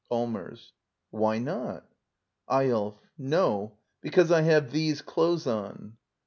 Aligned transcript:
Allmers. 0.09 0.71
Why 1.11 1.37
not? 1.37 1.87
Eyolf. 2.49 2.97
No— 3.19 3.77
because 4.01 4.31
I 4.31 4.41
have 4.41 4.71
these 4.71 4.99
clothes 4.99 5.45
on. 5.45 5.95